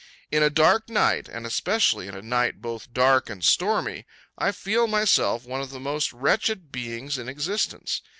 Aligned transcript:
In 0.31 0.41
a 0.41 0.49
dark 0.49 0.89
night, 0.89 1.27
and 1.29 1.45
especially 1.45 2.07
in 2.07 2.15
a 2.15 2.23
night 2.23 2.59
both 2.59 2.91
dark 2.91 3.29
and 3.29 3.43
stormy, 3.43 4.07
I 4.35 4.51
feel 4.51 4.87
myself 4.87 5.45
one 5.45 5.61
of 5.61 5.69
the 5.69 5.79
most 5.79 6.11
wretched 6.11 6.71
beings 6.71 7.19
in 7.19 7.29
existence. 7.29 8.01